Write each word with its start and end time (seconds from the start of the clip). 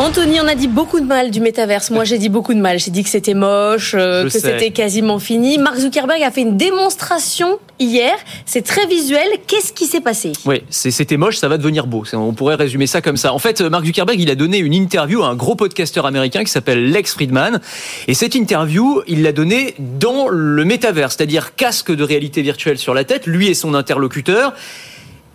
Anthony, 0.00 0.40
on 0.40 0.48
a 0.48 0.54
dit 0.54 0.66
beaucoup 0.66 0.98
de 0.98 1.04
mal 1.04 1.30
du 1.30 1.42
métaverse. 1.42 1.90
Moi, 1.90 2.04
j'ai 2.04 2.16
dit 2.16 2.30
beaucoup 2.30 2.54
de 2.54 2.58
mal. 2.58 2.78
J'ai 2.78 2.90
dit 2.90 3.04
que 3.04 3.10
c'était 3.10 3.34
moche, 3.34 3.94
euh, 3.94 4.24
que 4.24 4.30
c'était 4.30 4.70
quasiment 4.70 5.18
fini. 5.18 5.58
Mark 5.58 5.76
Zuckerberg 5.76 6.22
a 6.22 6.30
fait 6.30 6.40
une 6.40 6.56
démonstration 6.56 7.58
hier. 7.78 8.14
C'est 8.46 8.64
très 8.64 8.86
visuel. 8.86 9.28
Qu'est-ce 9.46 9.74
qui 9.74 9.84
s'est 9.84 10.00
passé? 10.00 10.32
Oui, 10.46 10.62
c'était 10.70 11.18
moche, 11.18 11.36
ça 11.36 11.48
va 11.48 11.58
devenir 11.58 11.86
beau. 11.86 12.04
On 12.14 12.32
pourrait 12.32 12.54
résumer 12.54 12.86
ça 12.86 13.02
comme 13.02 13.18
ça. 13.18 13.34
En 13.34 13.38
fait, 13.38 13.60
Mark 13.60 13.84
Zuckerberg, 13.84 14.18
il 14.18 14.30
a 14.30 14.36
donné 14.36 14.56
une 14.56 14.72
interview 14.72 15.22
à 15.22 15.26
un 15.26 15.34
gros 15.34 15.54
podcasteur 15.54 16.06
américain 16.06 16.44
qui 16.44 16.50
s'appelle 16.50 16.90
Lex 16.90 17.12
Friedman. 17.12 17.60
Et 18.08 18.14
cette 18.14 18.34
interview, 18.34 19.02
il 19.06 19.22
l'a 19.22 19.32
donnée 19.32 19.74
dans 19.78 20.28
le 20.28 20.64
métavers, 20.64 21.12
c'est-à-dire 21.12 21.54
casque 21.56 21.94
de 21.94 22.02
réalité 22.02 22.40
virtuelle 22.40 22.78
sur 22.78 22.94
la 22.94 23.04
tête, 23.04 23.26
lui 23.26 23.48
et 23.48 23.54
son 23.54 23.74
interlocuteur. 23.74 24.54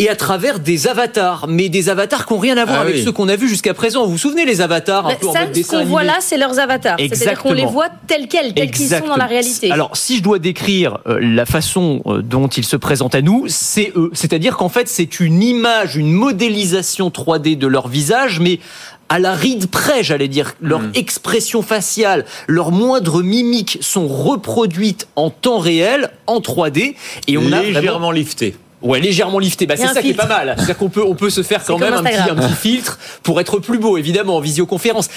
Et 0.00 0.08
à 0.08 0.16
travers 0.16 0.58
des 0.60 0.88
avatars, 0.88 1.46
mais 1.46 1.68
des 1.68 1.88
avatars 1.90 2.26
qui 2.26 2.32
n'ont 2.32 2.38
rien 2.38 2.56
à 2.56 2.64
voir 2.64 2.78
Ah 2.78 2.82
avec 2.82 2.96
oui. 2.96 3.04
ceux 3.04 3.12
qu'on 3.12 3.28
a 3.28 3.36
vus 3.36 3.48
jusqu'à 3.48 3.74
présent. 3.74 4.04
Vous 4.06 4.12
vous 4.12 4.18
souvenez 4.18 4.44
les 4.46 4.60
avatars 4.62 5.06
un 5.06 5.10
Bah, 5.10 5.16
peu 5.20 5.28
en 5.28 5.32
Ça, 5.32 5.40
mode 5.46 5.54
ce 5.56 5.62
qu'on 5.70 5.84
voit 5.84 6.02
là, 6.04 6.16
c'est 6.20 6.38
leurs 6.38 6.58
avatars. 6.58 6.96
C'est-à-dire 6.98 7.38
qu'on 7.42 7.52
les 7.52 7.66
voit 7.66 7.88
tels 8.06 8.26
quels, 8.26 8.54
tels 8.54 8.70
qu'ils 8.70 8.88
sont 8.88 9.06
dans 9.06 9.16
la 9.16 9.26
réalité. 9.26 9.70
Alors, 9.70 9.96
si 9.96 10.16
je 10.16 10.22
dois 10.22 10.38
décrire 10.38 10.98
euh, 11.06 11.18
la 11.20 11.44
façon 11.46 12.02
euh, 12.06 12.22
dont 12.22 12.48
ils 12.48 12.64
se 12.64 12.76
présentent 12.76 13.14
à 13.14 13.20
nous, 13.22 13.44
c'est 13.48 13.92
eux. 13.94 14.10
C'est-à-dire 14.14 14.56
qu'en 14.56 14.68
fait, 14.70 14.88
c'est 14.88 15.20
une 15.20 15.42
image, 15.42 15.96
une 15.96 16.12
modélisation 16.12 17.10
3D 17.10 17.58
de 17.58 17.66
leur 17.66 17.88
visage, 17.88 18.40
mais 18.40 18.58
à 19.10 19.18
la 19.18 19.34
ride 19.34 19.66
près, 19.66 20.02
j'allais 20.02 20.28
dire. 20.28 20.54
Leur 20.62 20.80
Hmm. 20.80 20.92
expression 20.94 21.60
faciale, 21.62 22.24
leurs 22.46 22.70
moindres 22.72 23.22
mimiques 23.22 23.76
sont 23.82 24.06
reproduites 24.08 25.08
en 25.16 25.28
temps 25.30 25.58
réel, 25.58 26.10
en 26.26 26.38
3D. 26.40 26.94
Et 27.28 27.36
on 27.36 27.46
a 27.46 27.60
vraiment... 27.60 27.62
légèrement 27.62 28.10
lifté. 28.12 28.54
Ouais, 28.82 29.00
légèrement 29.00 29.38
lifté. 29.38 29.66
Bah, 29.66 29.74
c'est 29.76 29.86
ça 29.86 30.00
qui 30.00 30.10
est 30.10 30.14
pas 30.14 30.26
mal. 30.26 30.54
C'est-à-dire 30.56 30.78
qu'on 30.78 30.88
peut, 30.88 31.04
on 31.04 31.14
peut 31.14 31.30
se 31.30 31.42
faire 31.42 31.64
quand 31.64 31.78
même 31.78 31.92
un 31.92 32.02
petit, 32.02 32.30
un 32.30 32.34
petit 32.34 32.54
filtre 32.54 32.98
pour 33.22 33.40
être 33.40 33.58
plus 33.58 33.78
beau, 33.78 33.98
évidemment, 33.98 34.36
en 34.36 34.40
visioconférence. 34.40 35.08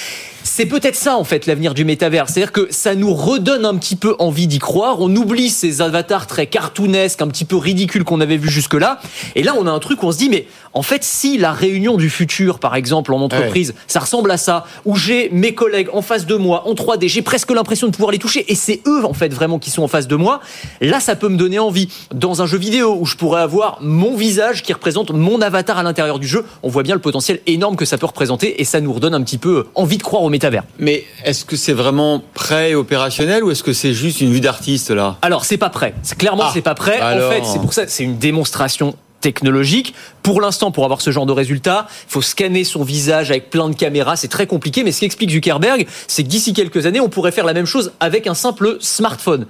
C'est 0.43 0.65
peut-être 0.65 0.95
ça, 0.95 1.15
en 1.15 1.23
fait, 1.23 1.45
l'avenir 1.45 1.73
du 1.73 1.85
métavers. 1.85 2.29
C'est-à-dire 2.29 2.51
que 2.51 2.67
ça 2.69 2.95
nous 2.95 3.13
redonne 3.13 3.65
un 3.65 3.75
petit 3.75 3.95
peu 3.95 4.15
envie 4.19 4.47
d'y 4.47 4.59
croire. 4.59 4.97
On 4.99 5.15
oublie 5.15 5.49
ces 5.49 5.81
avatars 5.81 6.27
très 6.27 6.47
cartoonesques, 6.47 7.21
un 7.21 7.27
petit 7.27 7.45
peu 7.45 7.55
ridicules 7.55 8.03
qu'on 8.03 8.19
avait 8.19 8.37
vus 8.37 8.49
jusque-là. 8.49 8.99
Et 9.35 9.43
là, 9.43 9.53
on 9.57 9.65
a 9.65 9.71
un 9.71 9.79
truc 9.79 10.03
où 10.03 10.07
on 10.07 10.11
se 10.11 10.17
dit, 10.17 10.29
mais 10.29 10.45
en 10.73 10.81
fait, 10.81 11.03
si 11.03 11.37
la 11.37 11.53
réunion 11.53 11.95
du 11.95 12.09
futur, 12.09 12.59
par 12.59 12.75
exemple, 12.75 13.13
en 13.13 13.21
entreprise, 13.21 13.73
ça 13.87 14.01
ressemble 14.01 14.29
à 14.31 14.37
ça, 14.37 14.65
où 14.85 14.97
j'ai 14.97 15.29
mes 15.29 15.53
collègues 15.53 15.87
en 15.93 16.01
face 16.01 16.25
de 16.25 16.35
moi, 16.35 16.67
en 16.67 16.73
3D, 16.73 17.07
j'ai 17.07 17.21
presque 17.21 17.51
l'impression 17.51 17.87
de 17.87 17.93
pouvoir 17.93 18.11
les 18.11 18.19
toucher, 18.19 18.43
et 18.51 18.55
c'est 18.55 18.81
eux, 18.87 19.05
en 19.05 19.13
fait, 19.13 19.33
vraiment, 19.33 19.59
qui 19.59 19.69
sont 19.69 19.83
en 19.83 19.87
face 19.87 20.07
de 20.07 20.15
moi, 20.15 20.41
là, 20.81 20.99
ça 20.99 21.15
peut 21.15 21.29
me 21.29 21.37
donner 21.37 21.59
envie. 21.59 21.87
Dans 22.13 22.41
un 22.41 22.45
jeu 22.45 22.57
vidéo, 22.57 22.97
où 22.99 23.05
je 23.05 23.15
pourrais 23.15 23.41
avoir 23.41 23.52
mon 23.81 24.15
visage 24.15 24.61
qui 24.63 24.73
représente 24.73 25.11
mon 25.11 25.41
avatar 25.41 25.77
à 25.77 25.83
l'intérieur 25.83 26.19
du 26.19 26.27
jeu, 26.27 26.45
on 26.63 26.69
voit 26.69 26.83
bien 26.83 26.95
le 26.95 27.01
potentiel 27.01 27.39
énorme 27.47 27.75
que 27.75 27.85
ça 27.85 27.97
peut 27.97 28.05
représenter, 28.05 28.61
et 28.61 28.65
ça 28.65 28.81
nous 28.81 28.93
redonne 28.93 29.13
un 29.13 29.21
petit 29.21 29.37
peu 29.37 29.67
envie 29.75 29.97
de 29.97 30.03
croire 30.03 30.23
au 30.23 30.29
métavers. 30.29 30.63
Mais 30.79 31.03
est-ce 31.25 31.45
que 31.45 31.55
c'est 31.55 31.73
vraiment 31.73 32.21
prêt 32.33 32.71
et 32.71 32.75
opérationnel 32.75 33.43
ou 33.43 33.51
est-ce 33.51 33.63
que 33.63 33.73
c'est 33.73 33.93
juste 33.93 34.21
une 34.21 34.31
vue 34.31 34.41
d'artiste 34.41 34.89
là? 34.91 35.17
Alors, 35.21 35.45
c'est 35.45 35.57
pas 35.57 35.69
prêt. 35.69 35.93
C'est 36.03 36.17
clairement, 36.17 36.43
Ah, 36.47 36.51
c'est 36.53 36.61
pas 36.61 36.75
prêt. 36.75 36.99
alors. 36.99 37.29
En 37.31 37.33
fait, 37.33 37.43
c'est 37.45 37.59
pour 37.59 37.73
ça, 37.73 37.83
c'est 37.87 38.03
une 38.03 38.17
démonstration 38.17 38.95
technologique. 39.21 39.93
Pour 40.23 40.39
l'instant, 40.41 40.71
pour 40.71 40.85
avoir 40.85 41.01
ce 41.01 41.11
genre 41.11 41.25
de 41.25 41.33
résultat, 41.33 41.87
il 42.07 42.11
faut 42.11 42.21
scanner 42.21 42.63
son 42.63 42.83
visage 42.83 43.29
avec 43.29 43.49
plein 43.49 43.69
de 43.69 43.75
caméras. 43.75 44.15
C'est 44.15 44.29
très 44.29 44.47
compliqué. 44.47 44.83
Mais 44.83 44.91
ce 44.91 45.01
qu'explique 45.01 45.29
Zuckerberg, 45.31 45.85
c'est 46.07 46.23
que 46.23 46.29
d'ici 46.29 46.53
quelques 46.53 46.85
années, 46.85 47.01
on 47.01 47.09
pourrait 47.09 47.31
faire 47.33 47.45
la 47.45 47.53
même 47.53 47.65
chose 47.65 47.91
avec 47.99 48.25
un 48.25 48.33
simple 48.33 48.77
smartphone. 48.79 49.45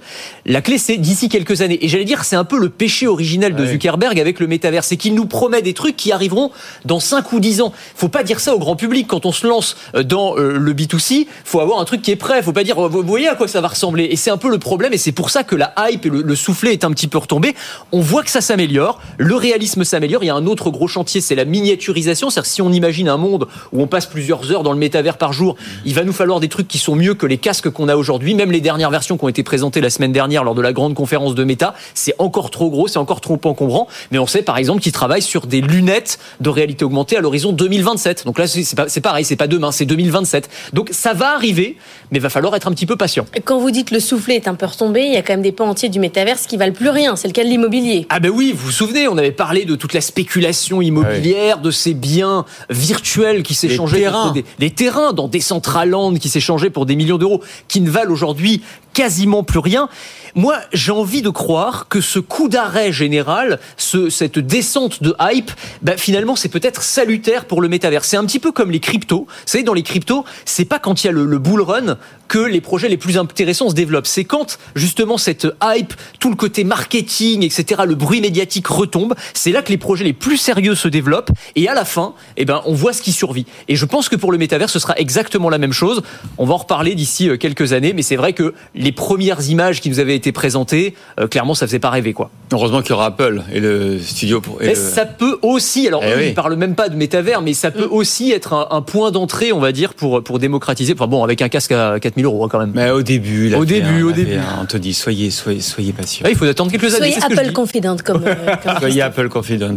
La 0.46 0.60
clé, 0.62 0.78
c'est 0.78 0.96
d'ici 0.96 1.28
quelques 1.28 1.60
années. 1.62 1.78
Et 1.84 1.88
j'allais 1.88 2.04
dire, 2.04 2.24
c'est 2.24 2.36
un 2.36 2.44
peu 2.44 2.58
le 2.58 2.68
péché 2.68 3.06
originel 3.06 3.54
de 3.54 3.64
Ouais. 3.64 3.70
Zuckerberg 3.72 4.18
avec 4.20 4.40
le 4.40 4.46
métavers. 4.46 4.84
C'est 4.84 4.96
qu'il 4.96 5.14
nous 5.14 5.26
promet 5.26 5.62
des 5.62 5.74
trucs 5.74 5.96
qui 5.96 6.10
arriveront 6.12 6.50
dans 6.84 7.00
5 7.00 7.32
ou 7.32 7.40
10 7.40 7.60
ans. 7.62 7.72
Faut 7.94 8.08
pas 8.08 8.24
dire 8.24 8.40
ça 8.40 8.54
au 8.54 8.58
grand 8.58 8.76
public. 8.76 9.06
Quand 9.06 9.26
on 9.26 9.32
se 9.32 9.46
lance 9.46 9.76
euh, 9.94 10.02
dans 10.02 10.36
euh, 10.36 10.58
le 10.58 10.74
B2C, 10.74 11.26
faut 11.44 11.60
avoir 11.60 11.78
un 11.80 11.84
truc 11.84 12.02
qui 12.02 12.10
est 12.10 12.16
prêt. 12.16 12.42
Faut 12.42 12.52
pas 12.52 12.64
dire, 12.64 12.80
vous 12.80 12.88
vous 12.88 13.02
voyez 13.06 13.28
à 13.28 13.36
quoi 13.36 13.46
ça 13.48 13.60
va 13.60 13.68
ressembler. 13.68 14.08
Et 14.10 14.16
c'est 14.16 14.30
un 14.30 14.36
peu 14.38 14.50
le 14.50 14.58
problème. 14.58 14.92
Et 14.92 14.98
c'est 14.98 15.12
pour 15.12 15.30
ça 15.30 15.44
que 15.44 15.54
la 15.54 15.72
hype 15.88 16.04
et 16.04 16.10
le, 16.10 16.22
le 16.22 16.34
soufflet 16.36 16.72
est 16.72 16.84
un 16.84 16.90
petit 16.90 17.06
peu 17.06 17.18
retombé. 17.18 17.54
On 17.92 18.00
voit 18.00 18.22
que 18.24 18.30
ça 18.30 18.40
s'améliore. 18.40 19.00
Le 19.18 19.36
réalisme 19.36 19.84
s'améliore. 19.84 20.24
Il 20.24 20.26
y 20.26 20.30
a 20.30 20.34
un 20.34 20.46
autre 20.46 20.63
gros 20.70 20.88
chantier, 20.88 21.20
c'est 21.20 21.34
la 21.34 21.44
miniaturisation. 21.44 22.30
C'est-à-dire 22.30 22.50
si 22.50 22.62
on 22.62 22.72
imagine 22.72 23.08
un 23.08 23.16
monde 23.16 23.46
où 23.72 23.82
on 23.82 23.86
passe 23.86 24.06
plusieurs 24.06 24.50
heures 24.52 24.62
dans 24.62 24.72
le 24.72 24.78
métavers 24.78 25.18
par 25.18 25.32
jour, 25.32 25.56
il 25.84 25.94
va 25.94 26.04
nous 26.04 26.12
falloir 26.12 26.40
des 26.40 26.48
trucs 26.48 26.68
qui 26.68 26.78
sont 26.78 26.96
mieux 26.96 27.14
que 27.14 27.26
les 27.26 27.38
casques 27.38 27.70
qu'on 27.70 27.88
a 27.88 27.96
aujourd'hui. 27.96 28.34
Même 28.34 28.50
les 28.50 28.60
dernières 28.60 28.90
versions 28.90 29.16
qui 29.16 29.24
ont 29.24 29.28
été 29.28 29.42
présentées 29.42 29.80
la 29.80 29.90
semaine 29.90 30.12
dernière 30.12 30.44
lors 30.44 30.54
de 30.54 30.62
la 30.62 30.72
grande 30.72 30.94
conférence 30.94 31.34
de 31.34 31.44
Meta, 31.44 31.74
c'est 31.94 32.14
encore 32.18 32.50
trop 32.50 32.70
gros, 32.70 32.88
c'est 32.88 32.98
encore 32.98 33.20
trop 33.20 33.40
encombrant. 33.44 33.88
Mais 34.10 34.18
on 34.18 34.26
sait 34.26 34.42
par 34.42 34.58
exemple 34.58 34.80
qu'ils 34.80 34.92
travaillent 34.92 35.22
sur 35.22 35.46
des 35.46 35.60
lunettes 35.60 36.18
de 36.40 36.48
réalité 36.48 36.84
augmentée 36.84 37.16
à 37.16 37.20
l'horizon 37.20 37.52
2027. 37.52 38.24
Donc 38.24 38.38
là, 38.38 38.46
c'est 38.46 39.00
pareil, 39.00 39.24
c'est 39.24 39.36
pas 39.36 39.46
demain, 39.46 39.72
c'est 39.72 39.86
2027. 39.86 40.48
Donc 40.72 40.88
ça 40.92 41.12
va 41.12 41.34
arriver, 41.34 41.76
mais 42.10 42.18
va 42.18 42.30
falloir 42.30 42.54
être 42.56 42.68
un 42.68 42.72
petit 42.72 42.86
peu 42.86 42.96
patient. 42.96 43.26
Quand 43.44 43.58
vous 43.58 43.70
dites 43.70 43.90
le 43.90 44.00
soufflet 44.00 44.36
est 44.36 44.48
un 44.48 44.54
peu 44.54 44.66
retombé, 44.66 45.02
il 45.04 45.12
y 45.12 45.16
a 45.16 45.22
quand 45.22 45.34
même 45.34 45.42
des 45.42 45.52
pans 45.52 45.68
entiers 45.68 45.88
du 45.88 46.00
métaverse 46.00 46.46
qui 46.46 46.56
valent 46.56 46.72
plus 46.72 46.88
rien. 46.88 47.16
C'est 47.16 47.28
le 47.28 47.32
cas 47.32 47.44
de 47.44 47.48
l'immobilier. 47.48 48.06
Ah 48.08 48.20
ben 48.20 48.30
oui, 48.30 48.52
vous 48.54 48.66
vous 48.66 48.72
souvenez, 48.72 49.08
on 49.08 49.18
avait 49.18 49.32
parlé 49.32 49.64
de 49.64 49.74
toute 49.74 49.92
la 49.92 50.00
spéculation 50.00 50.53
immobilière, 50.80 51.58
de 51.58 51.70
ces 51.70 51.94
biens 51.94 52.44
virtuels 52.70 53.42
qui 53.42 53.54
s'échangeaient 53.54 54.06
des, 54.32 54.44
des 54.58 54.70
terrains 54.70 55.12
dans 55.12 55.28
des 55.28 55.40
Land 55.86 56.14
qui 56.14 56.28
s'échangeaient 56.28 56.70
pour 56.70 56.86
des 56.86 56.96
millions 56.96 57.18
d'euros, 57.18 57.42
qui 57.68 57.80
ne 57.80 57.90
valent 57.90 58.12
aujourd'hui 58.12 58.62
quasiment 58.94 59.42
plus 59.42 59.58
rien. 59.58 59.88
Moi, 60.36 60.56
j'ai 60.72 60.90
envie 60.90 61.22
de 61.22 61.28
croire 61.28 61.86
que 61.88 62.00
ce 62.00 62.18
coup 62.18 62.48
d'arrêt 62.48 62.92
général, 62.92 63.60
ce, 63.76 64.10
cette 64.10 64.38
descente 64.38 65.00
de 65.02 65.14
hype, 65.20 65.52
bah, 65.82 65.96
finalement, 65.96 66.34
c'est 66.34 66.48
peut-être 66.48 66.82
salutaire 66.82 67.44
pour 67.44 67.60
le 67.60 67.68
métavers. 67.68 68.04
C'est 68.04 68.16
un 68.16 68.24
petit 68.24 68.40
peu 68.40 68.50
comme 68.50 68.72
les 68.72 68.80
cryptos. 68.80 69.26
Vous 69.28 69.42
savez, 69.46 69.62
dans 69.62 69.74
les 69.74 69.84
cryptos, 69.84 70.24
c'est 70.44 70.64
pas 70.64 70.80
quand 70.80 71.04
il 71.04 71.06
y 71.06 71.10
a 71.10 71.12
le, 71.12 71.24
le 71.24 71.38
bull 71.38 71.60
run 71.60 71.98
que 72.26 72.38
les 72.38 72.60
projets 72.60 72.88
les 72.88 72.96
plus 72.96 73.16
intéressants 73.16 73.68
se 73.70 73.74
développent. 73.74 74.06
C'est 74.08 74.24
quand, 74.24 74.58
justement, 74.74 75.18
cette 75.18 75.46
hype, 75.62 75.94
tout 76.18 76.30
le 76.30 76.36
côté 76.36 76.64
marketing, 76.64 77.44
etc., 77.44 77.82
le 77.86 77.94
bruit 77.94 78.20
médiatique 78.20 78.66
retombe. 78.66 79.14
C'est 79.34 79.52
là 79.52 79.62
que 79.62 79.70
les 79.70 79.76
projets 79.76 80.04
les 80.04 80.12
plus 80.12 80.36
sérieux 80.36 80.74
se 80.74 80.88
développent. 80.88 81.30
Et 81.54 81.68
à 81.68 81.74
la 81.74 81.84
fin, 81.84 82.14
eh 82.36 82.44
ben, 82.44 82.62
on 82.64 82.74
voit 82.74 82.92
ce 82.92 83.02
qui 83.02 83.12
survit. 83.12 83.46
Et 83.68 83.76
je 83.76 83.84
pense 83.84 84.08
que 84.08 84.16
pour 84.16 84.32
le 84.32 84.38
métavers, 84.38 84.70
ce 84.70 84.78
sera 84.78 84.94
exactement 84.96 85.48
la 85.48 85.58
même 85.58 85.72
chose. 85.72 86.02
On 86.38 86.44
va 86.44 86.54
en 86.54 86.58
reparler 86.58 86.94
d'ici 86.94 87.28
euh, 87.28 87.36
quelques 87.36 87.72
années, 87.72 87.92
mais 87.92 88.02
c'est 88.02 88.16
vrai 88.16 88.32
que 88.32 88.54
les 88.84 88.92
premières 88.92 89.48
images 89.48 89.80
qui 89.80 89.90
nous 89.90 89.98
avaient 89.98 90.14
été 90.14 90.30
présentées, 90.30 90.94
euh, 91.18 91.26
clairement, 91.26 91.54
ça 91.54 91.66
faisait 91.66 91.78
pas 91.78 91.90
rêver, 91.90 92.12
quoi. 92.12 92.30
Heureusement 92.52 92.80
qu'il 92.82 92.90
y 92.90 92.92
aura 92.92 93.06
Apple 93.06 93.42
et 93.52 93.58
le 93.60 93.98
studio 93.98 94.40
pour. 94.40 94.62
et 94.62 94.66
Mais 94.66 94.74
le- 94.74 94.78
ça 94.78 95.04
peut 95.06 95.38
aussi, 95.42 95.88
alors 95.88 96.02
Eh 96.04 96.14
oui. 96.16 96.28
ils 96.28 96.34
parlent 96.34 96.54
même 96.56 96.74
pas 96.74 96.88
de 96.88 96.94
métavers, 96.96 97.42
mais 97.42 97.54
ça 97.54 97.70
peut 97.70 97.88
aussi 97.90 98.30
être 98.30 98.52
un, 98.52 98.68
un 98.70 98.82
point 98.82 99.10
d'entrée, 99.10 99.52
on 99.52 99.58
va 99.60 99.72
dire, 99.72 99.94
pour, 99.94 100.22
pour 100.22 100.38
démocratiser. 100.38 100.92
Enfin 100.94 101.06
bon, 101.06 101.24
avec 101.24 101.42
un 101.42 101.48
casque 101.48 101.72
à 101.72 101.98
4000 101.98 102.26
euros 102.26 102.44
hein, 102.44 102.48
quand 102.50 102.58
même. 102.60 102.72
Mais 102.74 102.90
au 102.90 103.02
début, 103.02 103.46
il 103.48 103.54
a 103.54 103.58
Au 103.58 103.62
fait 103.62 103.66
début, 103.80 104.02
un- 104.02 104.06
au 104.06 104.12
début. 104.12 104.34
un- 104.36 104.60
On 104.62 104.66
te 104.66 104.76
dit, 104.76 104.94
soyez, 104.94 105.30
soyez, 105.30 105.60
soyez 105.60 105.92
patient. 105.92 106.22
Ah, 106.26 106.30
il 106.30 106.36
faut 106.36 106.44
attendre 106.44 106.70
quelques 106.70 106.94
années. 106.94 107.12
Soyez 107.12 107.40
Apple 107.40 107.52
confident 107.52 107.96
comme. 108.04 108.24
euh, 108.26 108.34
comme 108.62 108.78
Soyez 108.78 109.02
Apple 109.02 109.28
confident. 109.28 109.76